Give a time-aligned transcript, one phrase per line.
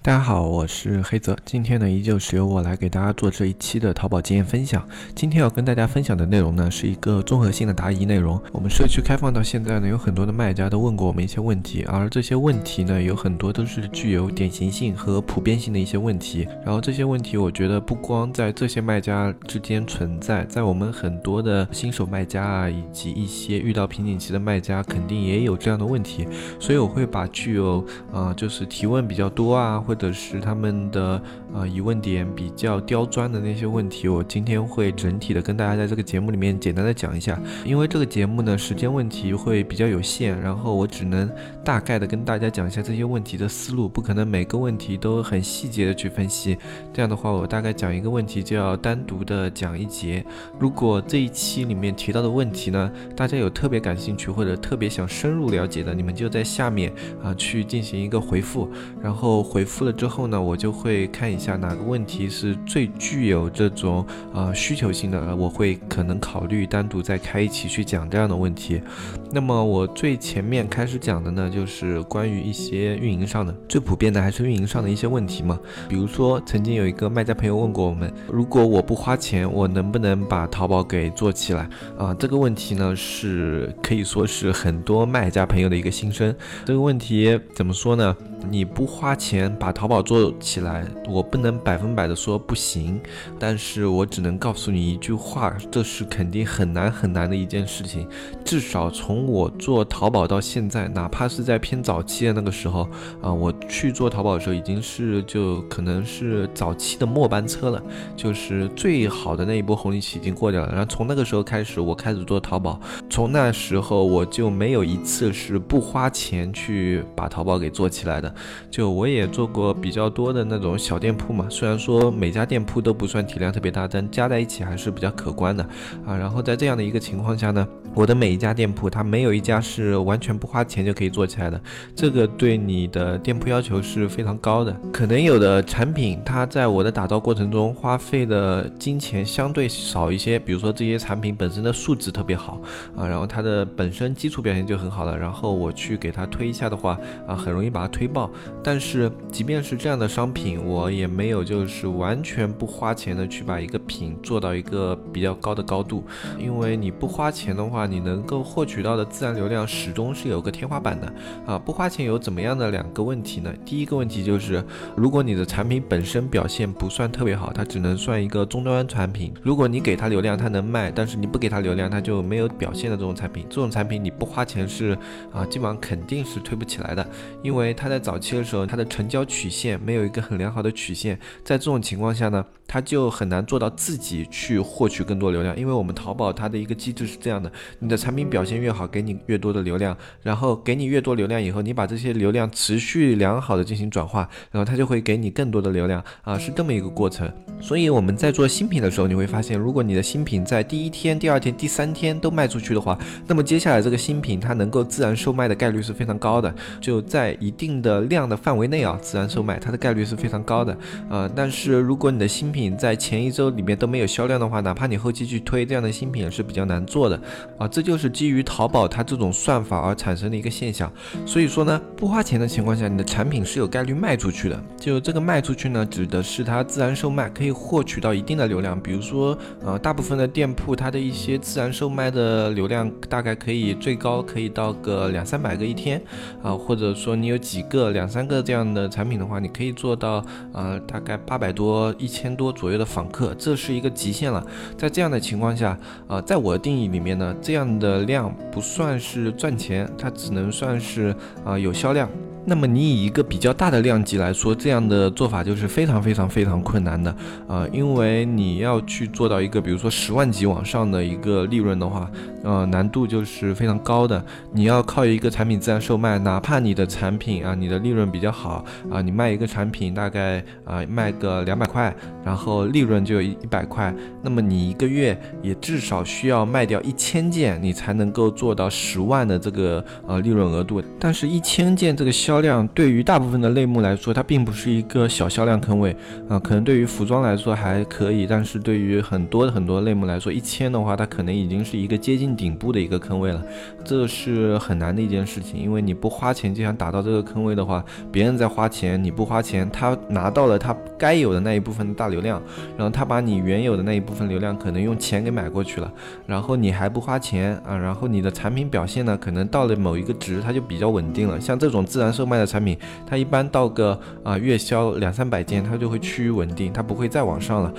[0.00, 1.36] 大家好，我是黑泽。
[1.44, 4.86] 今天呢，依旧是由我来给大家做这一期的淘宝经验分享。
[5.12, 8.40] 今天要跟大家分享的内容呢，是一个综合性的答疑内容。
[8.52, 16.46] 我们社区开放到现在呢，有很多的卖家都问过我们一些问题，而这些问题呢，有很多都是具有典型性和普遍性的一些问题。
[16.64, 26.26] 然后这些问题，我觉得不光在这些卖家之间存在，在我们很多的新手卖家啊，以及一些遇到瓶颈期的卖家，肯定也有这样的问题。
[26.60, 29.84] 所以我会把具有啊，就是提问比较多啊。
[29.88, 31.18] 或者是他们的
[31.54, 37.40] 呃疑问点比较刁钻的那些问题，我今天会整体的跟大家在这个节目里面简单的讲一下。
[37.64, 41.26] 因为这个节目呢时间问题会比较有限，然后我只能
[41.64, 46.58] 大概的跟大家讲一下这些问题的思路，不可能每个问题都很细节的去分析。
[46.92, 50.22] 这样的话，我大概讲一个问题就要单独的讲一节。
[50.58, 56.92] 如果这一期里面提到的问题呢，大家有特别感兴趣或者特别想深入了解的，你们就在下面
[57.24, 58.68] 啊去进行一个回复，
[59.00, 59.77] 然后回复。
[59.78, 64.04] 付了之后呢，我就会看一下哪个问题是最具有这种
[64.34, 68.82] 呃需求性的，我会可能考虑单独再开一期去讲这样的问题。
[69.30, 75.56] 那么我最前面开始讲的呢，就是关于一些运营上的，最普遍的还是运营上的一些问题嘛。
[75.88, 82.12] 比如说，曾经有一个卖家朋友问过我们，如果我不花钱，我能不能把淘宝给做起来啊？
[82.14, 86.34] 这个问题呢，是可以说是很多卖家朋友的一个心声。
[86.64, 88.16] 这个问题怎么说呢？
[88.50, 92.98] 你不花钱把把淘宝做起来，我不能百分百的说不行，
[93.38, 98.08] 但是我只能告诉你一句话，这是肯定很难很难的一件事情。
[98.42, 102.88] 至少从我做淘宝到现在，哪怕是在偏早期的那个时候
[103.20, 107.82] 啊，我去做淘宝的时候，已经是就可能是早期的末班车了，
[108.16, 110.68] 就是最好的那一波红利期已经过掉了。
[110.70, 118.34] 然后从那个时候开始，我开始做淘宝，从那时候我就没有一次是不花钱去把淘宝给做起来的。
[118.70, 125.62] 就我也做过比较多的那种小店铺嘛，虽然说每家店铺都不算体量特别大，但加在一起还是比较可观的
[126.06, 126.16] 啊。
[126.16, 131.60] 然后在这样的一个情况下呢，我的每一家店铺它没有一家是完全不花钱就可以做起来的，
[131.94, 134.74] 这个对你的店铺要求是非常高的。
[134.92, 142.60] 可能有的产品它在我的打造过程中花费的金钱相对少一些，比如说这些产品本身的素质特别好
[142.96, 148.30] 啊，然后它的本身基础表现就很好了，然后我去给它推一下的话啊，很容易把它推爆。
[148.62, 156.04] 但是，即是这样的商品，我也没有就是完全不花钱的去把一个品做到一个比较高的高度，
[156.38, 161.12] 因为你不花钱的话，你能够获取到的自然流量始终是有个天花板的
[161.46, 161.58] 啊。
[161.58, 163.52] 不花钱有怎么样的两个问题呢？
[163.64, 164.62] 第一个问题就是，
[164.94, 169.32] 如果你的产品本身表现不算特别好，它只能算一个终端产品。
[169.42, 173.46] 如果你给它流量，它能卖；但是你不给它流量，它就没有表现的这种产品。
[173.48, 174.96] 这种产品你不花钱是
[175.32, 177.06] 啊，基本上肯定是推不起来的，
[177.42, 185.56] 因为它在早期的时候，它的成交曲线没有一个很良好的曲线，在这种情况下呢，它就很难做到自己去获取更多流量。
[185.56, 197.30] 因为我们淘宝它的一个机制是这样的：你的产品表现越好，给你越多的流量，然后给你越多流量以后，你把这些流量持续良好的进行转化，然后它就会给你更多的流量啊，是这么一个过程。
[197.60, 208.36] 所以我们在做新品的时候，你会发现，如果你的新品在第一天、第二天、第三天都卖出去的话，那么接下来这个新品它能够自然售卖的概率是非常高的，就在一定的量的。
[208.48, 210.76] 范围内啊，自然售卖它的概率是非常高的，
[211.10, 217.20] 呃，但是如果你的新品在前一周里面都没有销量的话，哪怕你后期去推这样的新品也是比较难做的
[217.58, 220.92] 啊，这就是基于淘宝它这种算法而产生的一个现象。
[221.26, 224.62] 所以说呢，不花钱的情况下，你的产品是有概率卖出去的。
[224.78, 236.00] 就这个卖出去呢，指的是它自然售卖可以获取到一定的流量，比如说呃，大部分的店铺它的一些自然售卖的流量大概可以最高可以到个两三百个一天
[236.42, 238.28] 啊，或者说你有几个两三。
[238.28, 244.44] 个这样的产品的话，你可以做到呃大概八百多、一千多左右的访客，这是一个极限了。
[244.76, 252.08] 在这样的情况下，呃，在我的定义里面呢，这样的量不算是赚钱，它只能算是啊有销量。
[252.48, 257.14] 那么你以一个比较大的量级来说，这样的做法就是非常非常非常困难的
[257.46, 262.10] 啊，因为你要去做到一个比如说十万级往上的一个利润的话，
[262.42, 264.24] 呃，难度就是非常高的。
[264.50, 280.82] 你要靠一个产品自然售卖，哪怕你的产品啊，你的利润比较好啊，你卖一个产品大概啊卖个两百块，然后利润就有一一百块，那么你一个月也至少需要卖掉一千件，你才能够做到十万的这个呃利润额度。
[280.98, 285.96] 但是，一千件这个销销量对于大部分的类目来说，它并不是一个小销量坑位
[286.28, 286.38] 啊。
[286.38, 293.42] 可能对于服装来说还可以，但是对于很多很多类目来说，一千的话，它可能已经是一个接近顶部的一个坑位了。
[293.84, 302.40] 这是很难的一件事情，因为你不花钱就想打到这个坑位的话，别人在花钱，你不花钱，他拿到了他该有的那一部分的大流量，
[302.76, 305.92] 然后他把你原有的那一部分流量可能用钱给买过去了，
[306.24, 311.40] 然后你还不花钱啊，然后你的产品表现呢，可能到了某一个值，它就比较稳定了。
[311.40, 312.76] 像这种自然售卖的产品，
[313.06, 317.72] 它一般到个啊月销两三百件，它就会趋于稳定，它不会再往上了。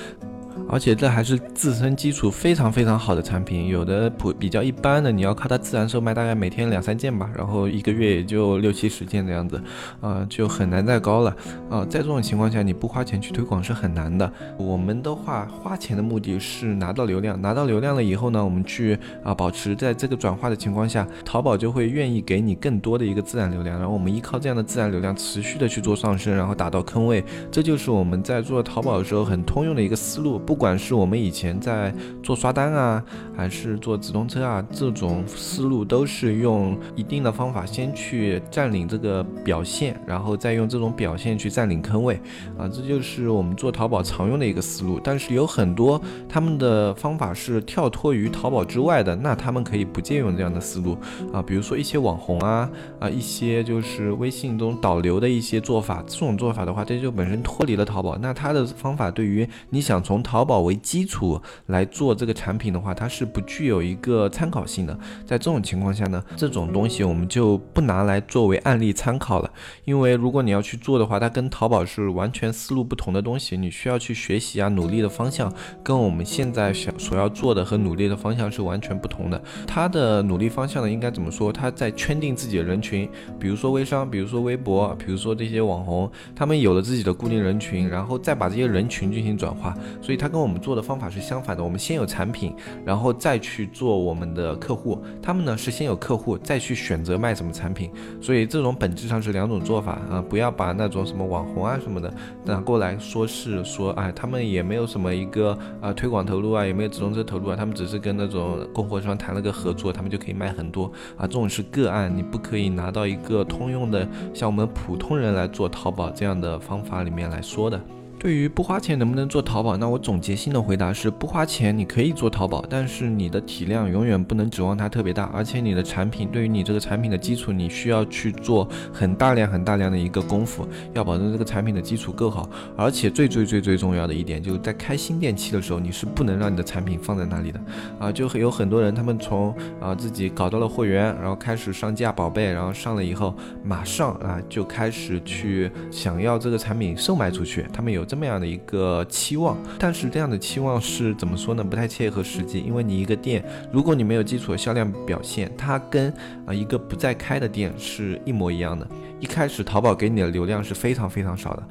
[0.68, 9.62] 而且这还是自身基础非常非常好的产品，有的普比较一般的，你要靠它自然售卖，大概每天两三件吧，然后一个月也就六七十件这样子，
[10.02, 11.36] 啊，就很难再高了，
[11.70, 14.32] 啊，在这种情况下，你不花钱去推广是很难的。
[14.58, 30.60] 我们的话，花钱的目的是拿到流量，拿到流量了以后呢，我们去啊保持在这个转化的情况下，淘宝就会愿意给你更多的一个自然流量，然后我们依靠这样的自然流量持续的去做上升，然后打到坑位，这就是我们在做淘宝的时候很通用的一个思路，不。
[30.60, 33.02] 管是我们以前在做刷单啊，
[33.34, 42.20] 还是做直通车啊，这种思路都是用一定的方法先去占领这个表现，然后再用这种表现去占领坑位
[42.58, 45.00] 啊，这就是我们做淘宝常用的一个思路。
[45.02, 50.98] 但是有很多他们的方法是跳脱于淘宝之外的，那他们可以不借用这样的思路
[51.32, 52.70] 啊，比如说一些网红啊
[53.00, 58.18] 啊，一些就是微信中导流的一些做法，这种做法的话，这就本身脱离了淘宝。
[58.18, 64.98] 那他的方法对于你想从淘淘宝为基础来做这个产品的话，它是不具有一个参考性的。
[65.26, 69.52] 在这种情况下呢，这种东西我们就不拿来作为案例参考了。
[69.84, 75.54] 因为如果你要去做的话，它跟淘宝是完全思路不同的东西，你需要去学习啊，努力的方向
[75.84, 79.44] 跟我们现在想所要做的和努力的方向是完全不同的。
[79.68, 81.52] 它的努力方向呢，应该怎么说？
[81.52, 92.56] 它在圈定自己的人群，比如说微商，比如说微博，比如说这些网红，他们有了自己的固定人群，然后再把这些人群进行转化，所以它跟我们做的方法是相反的，我们先有产品，
[92.86, 95.02] 然后再去做我们的客户。
[95.22, 97.92] 他们呢是先有客户，再去选择卖什么产品。
[98.22, 100.24] 所以这种本质上是两种做法啊！
[100.30, 102.14] 不要把那种什么网红啊什么的
[102.46, 110.86] 拿过来说是说，哎，他们也没有什么一个啊推广投入啊，也没有直通车投入啊，他们只是跟那种供货商谈了个合作，他们就可以卖很多
[111.18, 111.22] 啊。
[111.22, 117.82] 这种是个案，你不可以拿到一个通用的像我们普通人来做淘宝这样的方法里面来说的。
[118.20, 132.50] 对于不花钱能不能做淘宝，那我总结性的回答是：不花钱你可以做淘宝，但是你的体量永远不能指望它特别大，而且你的产品对于你这个产品的基础，你需要去做很大量很大量的一个功夫，要保证这个产品的基础够好。
[132.76, 137.62] 而且最最最最重要的一点，就是在开新店期的时候，你是不能让你的产品放在那里的
[138.00, 138.12] 啊！
[138.12, 143.34] 就有很多人，他们从啊自己搞到了货源，然后开始上架宝贝，然后上了以后，
[143.64, 148.09] 马上啊就开始去想要这个产品售卖出去，他们有。
[148.10, 151.64] 这么样的一个期望，但是这样的期望是怎么说呢？
[151.64, 156.12] 不太切合实际，因为你一个店，如果你没有基础的销量表现，它跟
[156.48, 158.88] 啊一个不再开的店是一模一样的。
[159.20, 161.64] 一开始淘宝给你的流量是非常非常少的。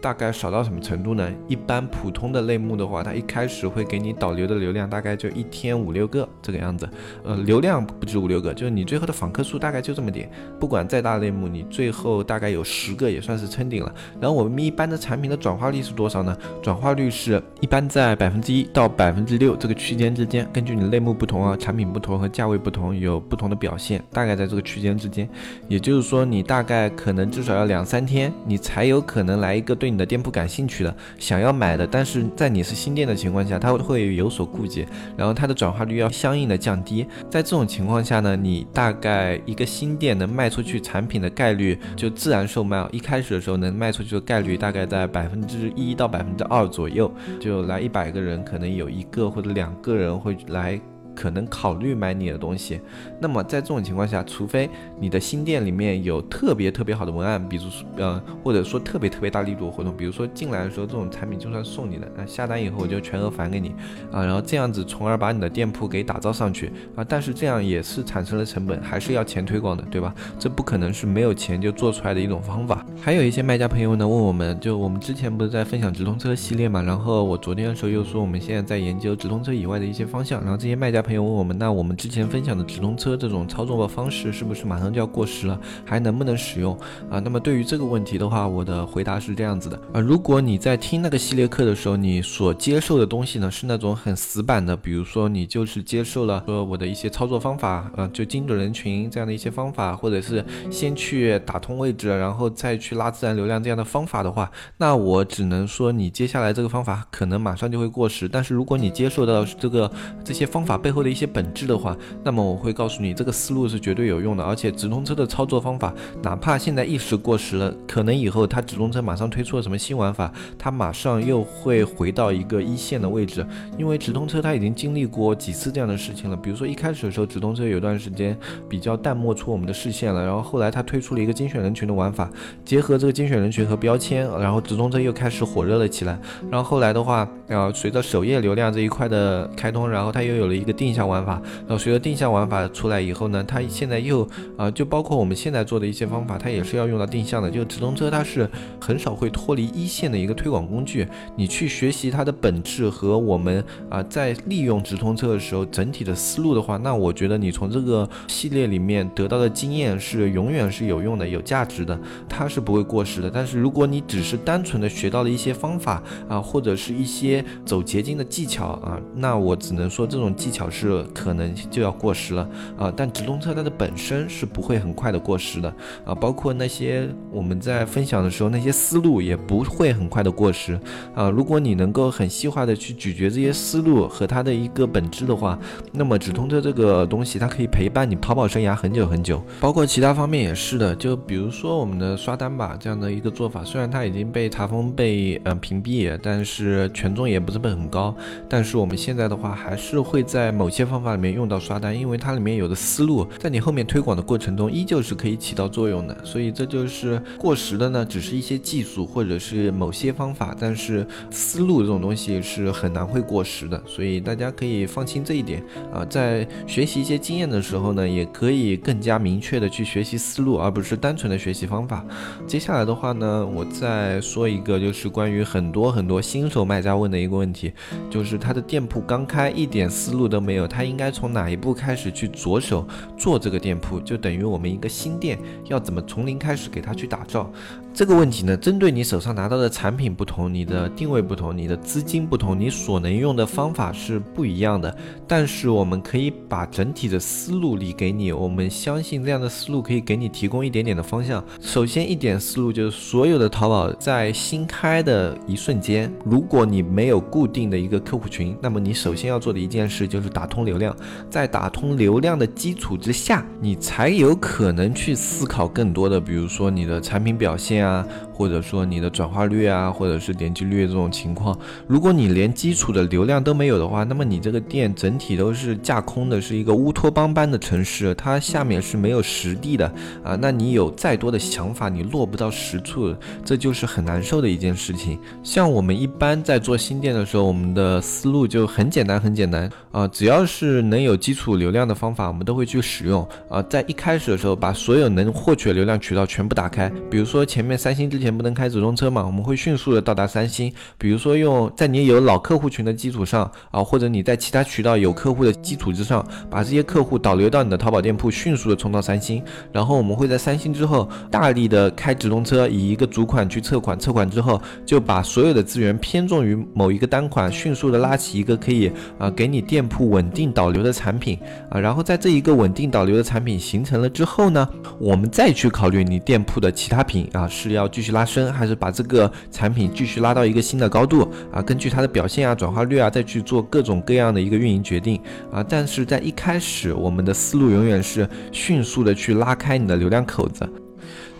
[0.00, 1.30] 大概少到什么程度呢？
[1.46, 6.88] 一般普通的类目的话，它一开始会给你导流的流量大概就一天五六个这个样子，
[7.22, 10.30] 呃，流量不止五六个，就是你最后的访客数大概就这么点。
[10.58, 13.94] 不管再大类目，你最后大概有十个也算是撑顶了。
[14.18, 16.34] 然后我们一般的产品的转化率是多少呢？
[16.62, 25.28] 转化率是一般在百分之一到百分之六这个区间之间，根据你类目不同啊，产品不同和价位不同，有不同的表现，大概在这个区间之间。
[25.68, 29.89] 也就是说，你大概可能至少要两三天，你才有可能来一个对。
[29.90, 37.06] 你的店铺感兴趣的，想要买的，但是在你是新店的情况下，他会有所顾忌，然后它的转化率要相应的降低。
[37.28, 47.10] 在这种情况下呢，你大概一个新店能卖出去产品的概率，就自然售卖，一开始的时候能卖出去的概率大概在百分之一到百分之二左右。
[47.40, 50.80] 就来一百个人，可能有一个或者两个人会来。
[51.14, 52.80] 可能考虑买你的东西。
[53.20, 63.74] 那么在这种情况下，除非你的新店里面有特别特别好的文案，比如说呃，或者说特别特别大力度的活动，比如说进来的时候这种产品就算送你的，那下单以后我就全额返给你
[64.10, 67.04] 啊，然后这样子从而把你的店铺给打造上去啊。
[67.04, 70.14] 但是这样也是产生了成本，还是要钱推广的，对吧？
[70.38, 72.84] 这不可能是没有钱就做出来的一种方法。
[73.00, 86.78] 还有一些卖家朋友呢问我们，就我们之前不是在分享直通车系列嘛，然后我昨天的时候又说我们现在在研究直通车以外的一些方向，然后这些卖家朋友问我们，那我们之前分享的直通车这种操作的方式是不是马上就要过时了，还能不能使用
[87.10, 87.18] 啊？
[87.20, 108.28] 那么对于这个问题的话，我的回答是这样子的啊，如果你在听那个系列课的时候，你所接受的东西呢是那种很死板的，比如说你就是接受了说我的一些操作方法，呃，就精准人群这样的一些方法，或者是先去打通位置，然后再去拉自然流量这样的方法的话，那我只能说你接下来这个方法可能马上就会过时。
[108.28, 109.90] 但是如果你接受到这个
[110.24, 123.46] 这些方法背背后的一些本质的话，那么我会告诉你这个思路是绝对有用的，而且直通车的操作方法，哪怕现在一时过时了，可能以后它直通车马上推出了什么新玩法，它马上又会回到一个一线的位置，
[123.78, 126.36] 因为直通车它已经经历过几次这样的事情了。
[126.36, 128.36] 比如说一开始的时候，直通车有段时间
[128.68, 132.28] 比较淡漠出我们的视线了，然后后来它推出了一个精选人群的玩法，
[132.64, 136.18] 结合这个精选人群和标签，然后直通车又开始火热了起来。
[136.50, 141.42] 然后后来的话，呃，随着首页流量这一块的开通，然后它又有了一个定向玩法。
[141.66, 147.50] 那随着定向玩法出来以后呢，它现在又啊，就包括我们现在做的一些方法，它也是要用到定向的。
[147.50, 148.48] 就直通车它是
[148.80, 151.06] 很少会脱离一线的一个推广工具。
[151.36, 163.30] 你去学习它的本质和我们啊在利用直通车的时候整体的思路的话，那我觉得你从这个系列里面得到的经验是永远是有用的、有价值的，它是不会过时的。
[163.30, 172.48] 但是如果你只是单纯的学到了一些方法啊，或者是一些走捷径的技巧啊，那我只能说这种技巧是可能就要过时了
[172.78, 172.92] 啊。
[172.96, 175.68] 但直通车它的本身是不会很快的过时的
[176.04, 180.78] 啊，包括那些我们在分享的时候那些思路也不会很快的过时
[181.14, 181.28] 啊。
[181.30, 185.58] 如果你能够很细化的去咀嚼这些思路和它的一个本质的话，
[185.92, 189.42] 那么直通车这个东西它可以陪伴你淘宝生涯很久很久。
[189.60, 198.14] 包括其他方面也是的，就比如说我们的刷单吧这样的一个做法，虽然它已经被查封被嗯屏蔽，但是权重也不是很高，
[198.48, 206.14] 但是我们现在的话还是会在某些方法里面用到刷单，因为它里面有的思路在你后面推广的过程中依旧是可以起到作用的。
[206.22, 215.64] 所以这就是过时的呢，只是一些技术或者是某些方法，但是思路这种东西是很难会过时的，所以大家可以放心这一点
[215.94, 216.04] 啊。
[216.04, 222.04] 在学习一些经验的时候呢，也可以更加明确的去学习思路，而不是单纯的学习方法。
[222.46, 227.72] 接下来的话呢，我再说一个，就是关于很多很多新手卖家问的一个问题，
[228.10, 232.84] 就是他的店铺刚开，一点思路都没没有，他应该从哪一步开始去着手
[233.16, 234.00] 做这个店铺？
[234.00, 235.38] 就等于我们一个新店
[235.68, 237.48] 要怎么从零开始给他去打造？
[237.94, 244.96] 这个问题呢，针对你手上拿到的产品不同，你的定位不同，你的资金不同，你所能用的方法是不一样的。
[245.28, 251.44] 但是我们可以把整体的思路理给你，我们相信这样的思路可以给你提供一点点的方向。
[251.60, 260.96] 首先一点思路就是，所有的淘宝在新开的一瞬间，如果你没有固定的一个客户群，那么你首先要做的一件事就是打打通流量。
[261.28, 267.80] 在打通流量的基础之下，你才有可能去思考更多的，比如说你的产品表现。
[267.80, 279.90] 啊，或者说你的转化率啊，或者是点击率这种情况，如果你连基础的流量都没有的话，那么你这个店整体都是架空的，是一个乌托邦般的城市，它下面是没有实地的
[280.22, 280.36] 啊。
[280.38, 285.18] 那你有再多的想法，你落不到实处，这就是很难受的一件事情。
[285.42, 293.60] 像我们一般在做新店的时候，我们的思路就很简单，很简单啊，只要只要是能有基础流量的方法，我们都会去使用啊。
[293.62, 297.76] 在一开始的时候，把所有能获取流量渠道全部打开，比如说前面。
[297.76, 299.24] 三星之前不能开直通车嘛？
[299.26, 300.72] 我们会迅速的到达三星。
[300.98, 309.42] 比如说用在你有老客户群的基础上啊，或者你在其他渠道有客户的基础之上，把这些客户导流到你的淘宝店铺，迅速的冲到三星。
[309.72, 321.38] 然后我们会在三星之后大力的开直通车，以一个主款去测款，测款之后就把所有的资源偏重于某一个单款，迅速的拉起一个可以啊给你店铺稳定导流的产品
[321.70, 321.80] 啊。
[321.80, 327.46] 然后在这一个稳定导流的产品形成了之后呢，我们再去考虑你店铺的其他品啊。
[327.48, 331.60] 是要继续拉升，还是把这个产品继续拉到一个新的高度啊？
[331.60, 335.20] 根据它的表现啊、转化率啊，再去做各种各样的一个运营决定
[335.52, 335.64] 啊。
[335.68, 340.68] 但是在一开始，我们的思路永远是迅速的去拉开你的流量口子。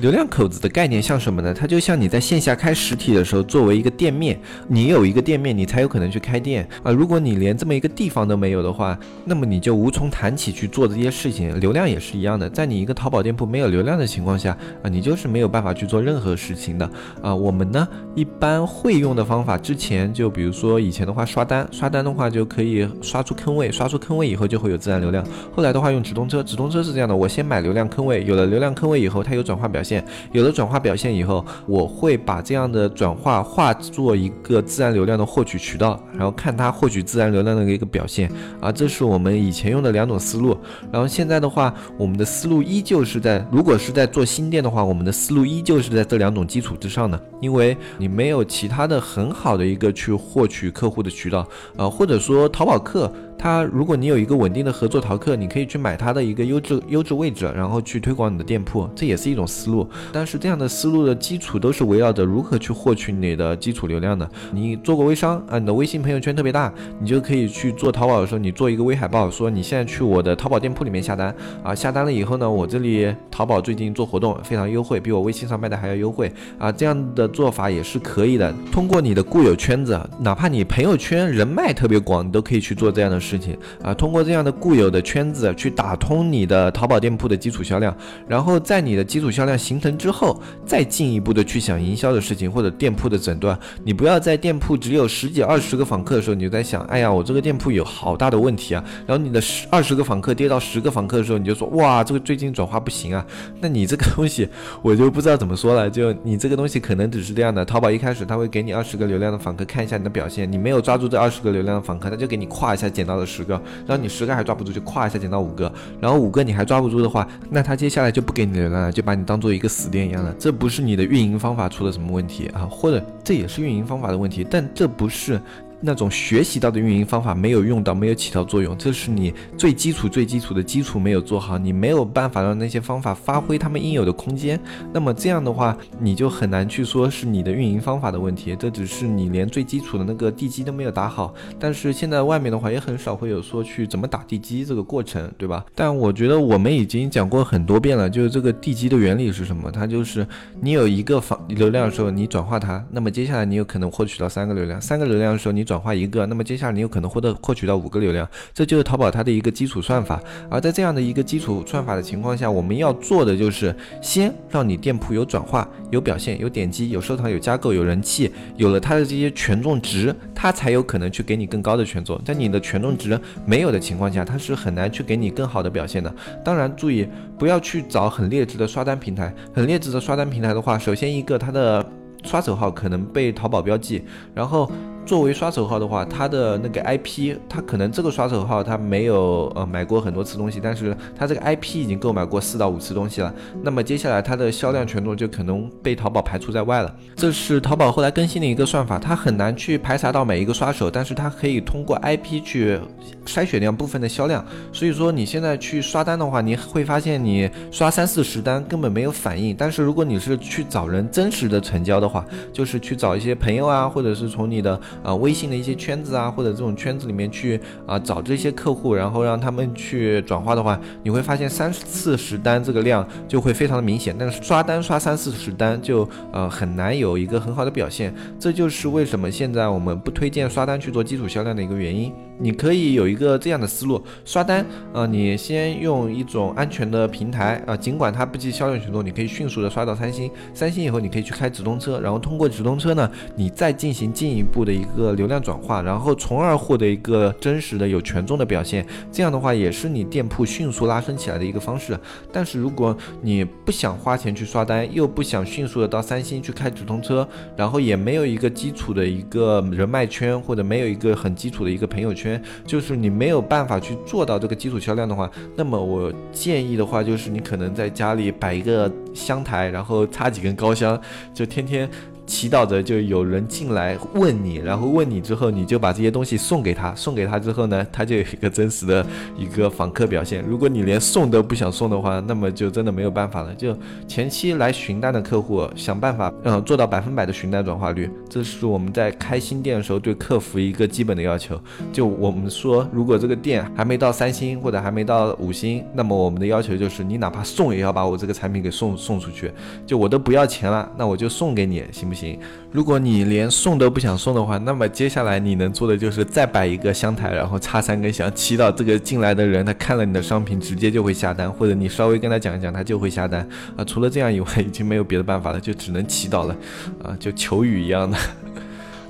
[0.01, 1.53] 流量口子的概念像什么呢？
[1.53, 6.91] 它就像你在线下开实体的时候，作为一个店面，你有一个店面，你才有可能去开店啊。
[6.91, 11.61] 如果你连这么一个地方都没有的话，那么你就无从谈起去做这些事情。
[11.61, 16.91] 流量也是一样的，在你一个淘宝店铺没有流量的情况下啊，你就是没有办法去做任何事情的
[17.21, 17.35] 啊。
[17.35, 25.23] 我们呢一般会用的方法，之前就比如说以前的话刷单，刷单的话就可以刷出坑位，刷出坑位以后就会有自然流量。
[25.55, 29.90] 后来的话用直通车，直通车是这样的，我先买流量坑位，有了流量坑位以后，它有转化表现。
[30.33, 38.31] 有了转化表现以后，我会把这样的转化化作一个自然流量的获取渠道，然后看它获取自然流量的一个表现
[38.61, 40.57] 啊，这是我们以前用的两种思路。
[40.93, 53.11] 然后现在的话，我们的思路依旧是在，如果是在做新店的话，我们的思路依旧是在这两种基础之上的，因为你没有其他的很好的一个去获取客户的渠道啊，或者说淘宝客。
[53.43, 59.80] 他，如果你有一个稳定的合作淘客，你可以去买他的一个优质优质位置，然后去推广你的店铺，这也是一种思路。
[60.13, 64.29] 但是这样的思路的基础都是围绕着如何去获取你的基础流量的。
[64.53, 66.71] 你做过微商啊，你的微信朋友圈特别大，
[67.01, 78.55] 你就可以去做淘宝的时候，你做一个微海报，说你现在去我的淘宝店铺里面下单啊，下单了以后呢，我这里淘宝最近做活动非常优惠，比我微信上卖的还要优惠啊，这样的做法也是可以的。
[78.71, 83.31] 通过你的固有圈子，哪怕你朋友圈人脉特别广，你都可以去做这样的事。
[83.31, 87.97] 事情啊，通过这样的固有的圈子去打通你的淘宝店铺的基础销量，
[88.27, 90.37] 然后在你的基础销量形成之后，
[90.67, 93.57] 再进一步的去想营销的事情或者店铺的诊断。
[93.85, 98.85] 你不要在店铺只有十几二十个访客的时候，你就在想，哎呀，我这个店铺有好大的问题啊。
[99.07, 103.25] 然后你的十二十个访客跌到十个访客的时候，你就说，哇，这个最近转化不行啊。
[103.61, 104.49] 那你这个东西
[104.83, 105.89] 我就不知道怎么说了。
[105.89, 113.25] 就你这个东西可能只是这样的，淘宝一开始他会给你二十个流量的访客看一下你的表现，你没有抓住这二十个流量的访客，他就给你跨一下减到了。
[113.25, 113.55] 十个，
[113.87, 120.33] 然后你十个还抓不住，就跨一下减到五个，然后五个你还抓不住的话，那他接下来就不给你流量了，就把你当做一个死店一样的。
[120.39, 125.41] 这不是你的运营方法出了什么问题啊，或者这也是运营方法的问题，但这不是。
[125.81, 134.61] 那种学习到的运营方法没有用到，没有起到作用，这是你最基础、最基础的基础没有做好，你没有办法让那些方法发挥他们应有的空间。
[134.93, 141.33] 那么这样的话，你就很难去说是你的运营方法的问题，这只是你连最基础的那个地基都没有打好。
[141.59, 145.65] 但是现在外面的话也很少会有说去怎么打地基这个过程，对吧？
[145.75, 149.71] 但我觉得我们已经讲过很多遍了，就是这个地基的原理是什么？
[149.71, 150.27] 它就是
[150.61, 155.70] 你有一个访流量的时候，你转化它，那么接下来你有可能获取到三个流量，三个流量的时候你。
[155.71, 160.21] 转化一个，那么接下来你有可能获得获取到五个流量，这就是淘宝它的一个基础算法。
[160.51, 163.73] 而在这样的一个基础算法的情况下，我们要做的就是
[164.03, 172.21] 先让你店铺有转化、有表现、有点击、有收藏、有加购、有人气，有了它的这些权重值，它才有可能去给你更高的权重。
[172.25, 176.13] 在你的权重值没有的情况下，它是很难去给你更好的表现的。
[176.45, 177.07] 当然，注意
[177.39, 179.33] 不要去找很劣质的刷单平台。
[179.55, 181.89] 很劣质的刷单平台的话，首先一个它的
[182.25, 184.03] 刷手号可能被淘宝标记，
[184.35, 184.69] 然后。
[185.11, 193.35] 作为刷手号的话，它的那个 IP，它可能这个刷手号它没有呃买过很多次东西，但是它这个 IP 已经购买过四到五次东西了。
[193.61, 196.95] 那么接下来它的销量权重就可能被淘宝排除在外了。
[197.17, 202.79] 这是淘宝后来更新的一个算法，它很难去排查到每一个刷手，但是它可以通过 IP 去
[203.27, 204.47] 筛选掉部分的销量。
[204.73, 209.57] 所以说你现在去刷单的话，你会发现你刷三四十单根本没有反应。
[209.59, 224.15] 但是如果你是去找人真实的成交的话，就是去找一些朋友啊，或者是从你的啊，微信的一些圈子啊，或者这种圈子里面去啊找这些客户，然后让他们去转化的话，你会发现三四十单这个量就会非常的明显。
[224.19, 228.15] 但是刷单刷三四十单就呃很难有一个很好的表现。
[228.39, 232.13] 这就是为什么现在我们不推荐刷单去做基础销量的一个原因。
[232.43, 248.87] 你可以有一个这样的思路，刷单啊，你先用一种安全的平台啊，尽管它不计销量权重，你可以迅速的刷到三星，三星以后你可以去开直通车，然后通过直通车呢，你再进行进一步的一个一个流量转化，然后从而获得一个真实的有权重的表现。
[249.13, 251.99] 这样的话也是你店铺迅速拉升起来的一个方式。
[252.33, 257.27] 但是如果你不想花钱去刷单，又不想迅速的到三星去开直通车，
[257.57, 262.41] 然后也没有一个基础的一个人脉圈，或者没有一个很基础的一个朋友圈。
[262.67, 271.01] 就是你没有办法去做到这个基础销量的话，那么我建议的话就是你可能在家里摆一个香台，然后插几根高香，
[271.33, 271.89] 就天天。
[272.31, 279.05] 祈祷着就有人进来问你，然后问你之后，你就把这些东西送给他，送给他之后呢，他就有一个真实的
[279.37, 280.45] 一个访客表现。
[280.49, 283.53] 如果你连送都不想送的话，那么就真的没有办法了。
[283.57, 291.61] 就前期来询单的客户，想办法嗯做到百分百的询单转化率，这是我们在开新店的时候对客服一个基本的要求。
[291.93, 299.51] 就我们说，如果这个店还没到三星或者还没到五星，那么我们的要求就是你哪怕送也要把我这个产品给送送出去。
[299.85, 302.20] 就我都不要钱了，那我就送给你，行不行？
[302.21, 302.39] 行
[302.71, 313.85] 如果你连送都不想送的话，那么接下来你能做的就是再摆一个香台，然后插三根香，祈祷这个进来的人他看了你的商品直接就会下单，或者你稍微跟他讲一讲，他就会下单啊。
[313.85, 316.57] 除了这样以外，已经没有别的办法了，就只能祈祷了
[317.03, 318.17] 啊，就求雨一样的。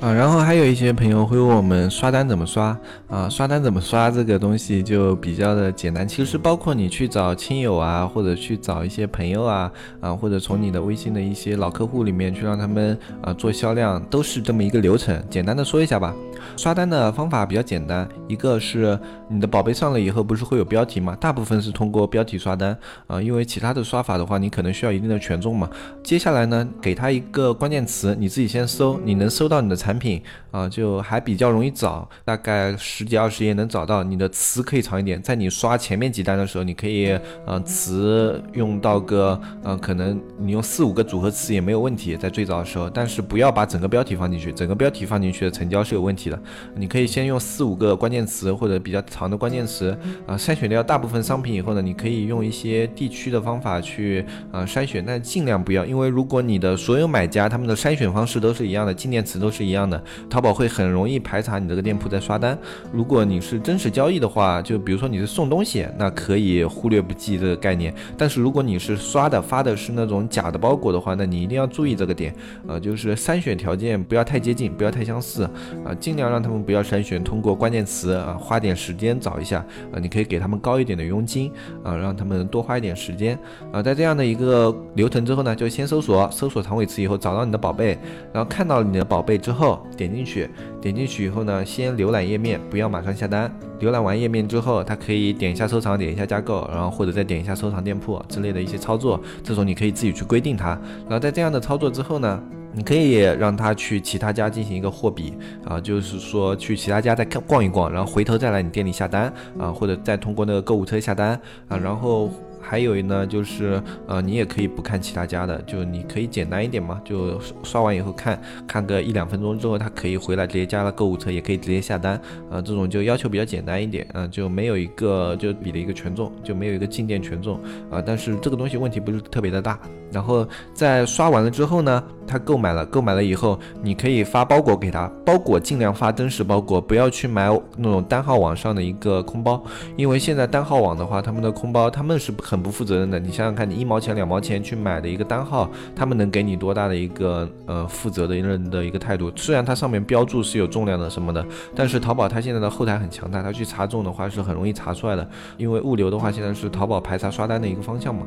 [0.00, 2.74] 啊，然后还有一些朋友会问我们刷单怎么刷
[3.06, 3.28] 啊？
[3.28, 6.08] 刷单怎么刷这个东西就比较的简单。
[6.08, 15.22] 其实包括你去找亲友啊，或者去找一些朋友啊，啊，或者从你的微信的一些老客户里面去让他们啊做销量，都是这么一个流程。
[15.28, 16.14] 简单的说一下吧。
[16.56, 21.14] 刷单的方法比较简单，一个是你的宝贝上了以后不是会有标题吗？
[21.20, 22.74] 大部分是通过标题刷单
[23.06, 25.68] 啊，因为其他的刷法的话，你可能需要一定的权重嘛。
[26.02, 29.89] 接下来呢，给他一个关键词，你自己先搜，你能搜到你的产。
[29.90, 30.22] 产品
[30.52, 34.04] 啊，就还比较容易找，大概十几二十页能找到。
[34.04, 42.88] 你的词可以长一点，在你刷前面几单的时候，你可以呃词用到个呃，可能你用四五个组合词也没有问题，在最早的时候。
[42.88, 46.40] 但是不要把整个标题放进去，整个标题放进去的成交是有问题的。
[46.76, 49.90] 你可以先用四五个关键词或者比较长的关键词
[50.24, 59.79] 啊，筛选掉大部分商品以后呢，你可以用一些地区的方法去啊筛选，但尽量不要，因为如果你的所有买家他们的筛选方式都是一样的，进店词都是一样。
[59.80, 62.56] 样的淘宝会很容易排查你这个店铺在刷单。
[62.92, 67.94] 如果你是真实交易的话，就比如说你是送东西，那可以忽略不计这个概念。
[68.16, 72.34] 但是如果你是刷的发的是那种假的包裹的话，那你一定要注意这个点
[72.66, 75.44] 啊，就是筛选条件不要太接近，不要太相似
[75.84, 79.58] 啊，尽量让他们不要筛选，通过关键词啊，花点时间找一下
[79.92, 83.38] 啊，你可以给他们高一点的佣金啊，让他们多花一点时间
[83.72, 87.98] 啊，在这样的一个流程之后呢，就先搜索，搜索长尾词以后找到你的宝贝，
[88.32, 89.69] 然后看到你的宝贝之后。
[89.96, 90.48] 点进去，
[90.80, 93.50] 点进去以后呢，先浏览页面，不要马上下单。
[93.80, 99.20] 浏览完页面之后，它可以点一下收藏，点一下加购，然后或者再点一下收藏店铺之类的一些操作。
[99.42, 100.78] 这种你可以自己去规定它。
[101.02, 112.30] 然后在这样的操作之后呢，你可以让他去其他家进行一个货比啊，就是说去其他家再看逛一逛，然后回头再来你店里下单啊，或者再通过那个购物车下单啊，然后。
[112.60, 122.20] 还有呢，就是呃，你也可以不看其他家的，就你可以简单一点嘛，就刷完以后看看个一两分钟之后，他可以回来直接加了购物车，也可以直接下单，
[122.50, 129.78] 啊，这种就要求比较简单一点，啊，就没有一个就比的一个权重，就没有一个进店权重，啊，但是这个东西问题不是特别的大。
[130.12, 130.44] 然后
[130.74, 139.62] 在刷完了之后呢，他购买了，购买了以后，你可以发包裹给他，包裹尽量发真实包裹，不要去买那种单号网上的一个空包，
[139.96, 143.16] 因为现在单号网的话，他们的空包他们是不很不负责任的。
[143.20, 149.30] 你想想看，你一毛钱两毛钱去买的一个单号，他们能给你多大的一个呃负责的人的一个态度？
[149.36, 155.30] 虽然它上面标注是有重量的什么的，但是淘宝它现在的后台很强大，它去查重的话是很容易查出来的。
[155.56, 158.26] 因为物流的话现在是淘宝排查刷单的一个方向嘛，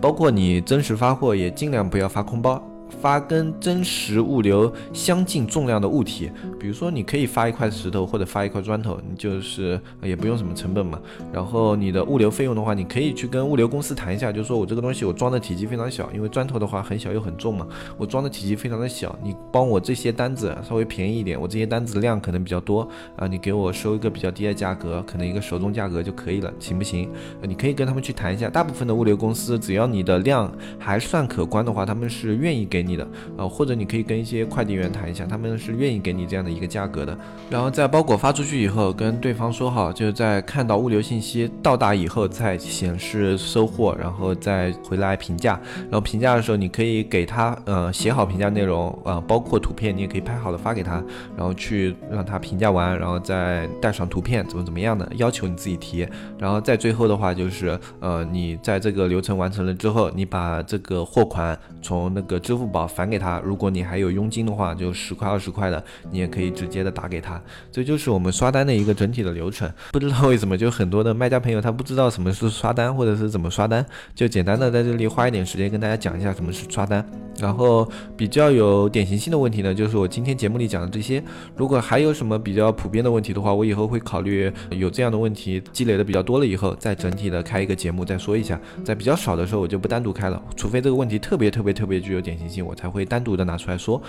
[0.00, 2.62] 包括你真实发货也尽量不要发空包。
[3.00, 10.98] 发跟真实物流相近重量的物体，比如说你可以发一块石头或者发一块砖头，你就是也不用什么成本嘛。
[11.32, 17.66] 然后你的物流费用的话，你可以去跟物流公司谈一下，就是说我这个东西我装的体积非常小，因为砖头的话很小又很重嘛，
[17.96, 27.10] 我装的体积非常的小，你帮我这些单子稍微便宜一点，我这些单子量可能比较多啊，你给我收一个比较低的价格，可能一个手动价格就可以了，行不行？
[27.42, 32.84] 你可以跟他们去谈一下，大部分的物流公司只要你的量还算可观的话，他们是愿意给。
[32.84, 37.16] 你的啊，或者你可以跟一些快递员谈一下，他们是愿意给你这样的一个价格的。
[37.48, 45.58] 然后在包裹发出去以后，跟对方说好，就是在看到物流信息到达以后再显示收货，然后再回来评价。
[45.84, 51.02] 然后评价的时候，你可以给他呃写好评价内容啊，包括图片，你也可以拍好了发给他，
[51.38, 56.06] 然后去让他评价完，然后再带上图片怎么怎么样的要求你自己提。
[56.38, 62.63] 然后在最后的话就是呃你在这个流程完成了之后，你把这个货款从那个支付。
[62.64, 67.38] 付宝返给他，如果你还有佣金的话，就十块二十块的，你也可以直接的打给他。
[67.70, 69.70] 这就是我们刷单的一个整体的流程。
[69.92, 77.06] 不知道为什么，就很多的卖家朋友他不知道什么是刷单，或者是怎么刷单，就简单的在这里花一点时间跟大家讲一下什么是刷单。
[77.38, 81.22] 然后比较有典型性的问题呢，就是我今天节目里讲的这些。
[81.54, 88.58] 如果还有什么比较普遍的问题的话，我以后会考虑有这样的问题积累的比较多了以后，再整体的开一个节目再说一下。
[88.84, 94.00] 在比较少的时候，我就不单独开了，除非这个问题特别特别特别具有典型性，我才会单独的拿出来说。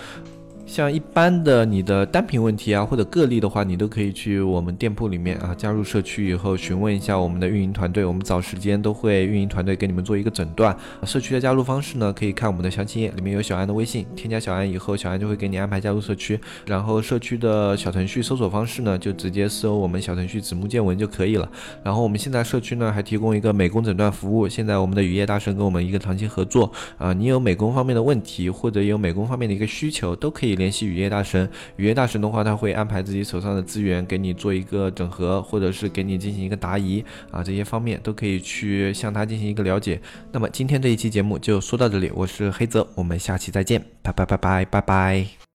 [0.65, 10.75] 像一般的你的单品问题啊，或者个例的话，你都可以去我们店铺里面啊，加入社区以后询问一下我们的运营团队，我们找时间都会运营团队给你们做一个诊断。
[11.04, 16.39] 社区的加入方式呢，可以看我们的详情页，里面有小安的微信，添加小安以后，小安就会给你安排加入社区。
[16.65, 21.47] 然后社区的小程序搜索方式呢，就直接搜我们小程序子木见闻就可以了。
[21.84, 31.49] 然后我们现在社区呢还提供一个美工诊断服务，现在我们的雨夜大神跟我们一个长期合作啊，你有美工方面的问题或者有美工方面的一个需求，都可以联系雨夜大神。
[31.77, 39.99] 雨夜大神的话，他会安排自己手上的资源给你做一个整合，或者是给你进行一个答疑啊，这些方面都可以去向他进行一个了解。
[40.31, 45.45] 那么今天这一期节目就说到这里，我是黑泽，我们下期再见，拜拜拜拜拜拜。